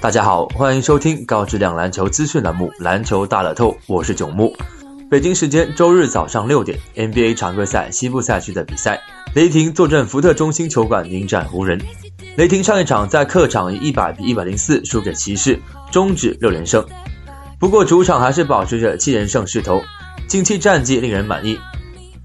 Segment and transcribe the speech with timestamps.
[0.00, 4.54] 大家好，欢迎收听高质量篮球资讯栏目《篮球大乐透》，我是九木。
[5.10, 9.00] 北京时间周日早上六点，NBA 常规赛西部赛区的比赛，
[9.34, 11.80] 雷霆坐镇福特中心球馆迎战湖人。
[12.36, 15.58] 雷霆上一场在客场以一百比一百零四输给骑士，
[15.90, 16.86] 终止六连胜。
[17.58, 19.82] 不过主场还是保持着七连胜势头，
[20.28, 21.58] 近期战绩令人满意。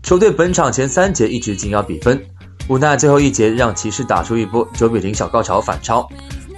[0.03, 2.23] 球队本场前三节一直紧咬比分，
[2.67, 6.07] 无奈最后一节让骑士打出一波九比零小高潮反超，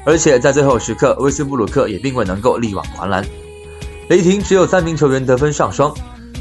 [0.05, 3.26] 而且在最后时刻，威斯布鲁克也并未能够力挽狂澜。
[4.08, 5.91] 雷霆只有三名球员得分上双，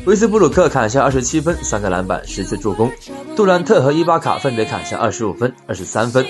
[0.05, 2.93] 威斯布鲁克砍下二十七分、三个篮板、十次助攻，
[3.35, 6.25] 杜兰特和伊巴卡分别砍下二十五分、二十三分。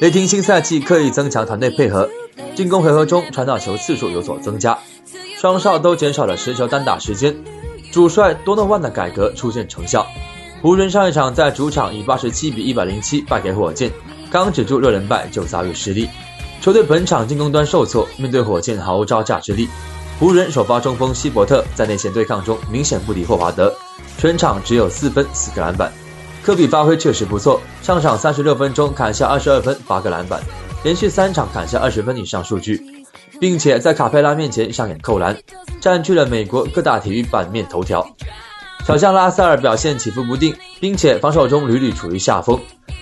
[0.00, 2.08] 雷霆新赛季刻意增强团队配合，
[2.54, 4.76] 进攻回合中传导球次数有所增加，
[5.36, 7.36] 双少都减少了持球单打时间。
[7.92, 10.06] 主帅多诺万的改革出现成效，
[10.62, 13.92] 湖人上一场在主场以八十七比一百零七败给火箭，
[14.30, 16.08] 刚止住六连败就遭遇失利。
[16.62, 19.68] 球队本场进攻端受挫，面对火箭毫无招架之力。
[20.20, 23.74] 湖人首发中锋希伯特在内线对抗中明显不敌霍华德，
[24.16, 25.92] 全场只有四分四个篮板。
[26.40, 30.40] 科比发挥确实不错，上场三十六分钟砍下二十二分八个篮板，
[30.84, 32.80] 连续三场砍下二十分以上数据。
[33.40, 35.36] 并且在卡佩拉面前上演扣篮，
[35.80, 38.06] 占据了美国各大体育版面头条。
[38.86, 42.60] 小将拉塞尔表现起伏不定，并且防守中屡屡处于下风，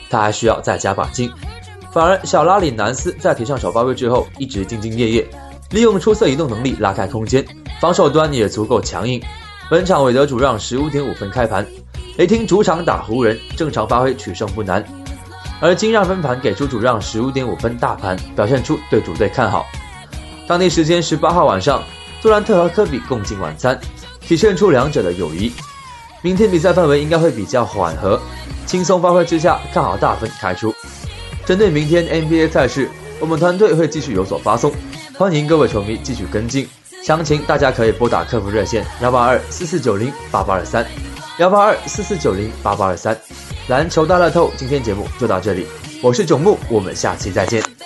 [0.09, 1.31] 他还需要再加把劲。
[1.93, 5.27] 反而小拉里南斯在提上首发位之后，一直兢兢业业，
[5.71, 7.45] 利用出色移动能力拉开空间，
[7.81, 9.21] 防守端也足够强硬。
[9.69, 11.67] 本场韦德主让十五点五分开盘，
[12.17, 14.85] 雷霆主场打湖人，正常发挥取胜不难。
[15.61, 19.67] 而金让分盘给出主让十五点五分大盘，表现出对主队看好。
[20.47, 21.83] 当地时间十八号晚上，
[22.23, 23.79] 杜兰特和科比共进晚餐，
[24.21, 25.53] 体现出两者的友谊。
[26.23, 28.21] 明天比赛氛围应该会比较缓和，
[28.65, 30.73] 轻松发挥之下，看好大分开出。
[31.51, 34.73] 针对明天 NBA 赛事，我们团队会继续有所发送，
[35.19, 36.65] 欢迎各位球迷继续跟进。
[37.03, 40.87] 详情大家可以拨打客服热线幺八二四四九零八八二三，
[41.41, 43.19] 幺八二四四九零八八二三。
[43.67, 45.67] 篮球大乐透，今天节目就到这里，
[46.01, 47.80] 我是九木，我们下期再见。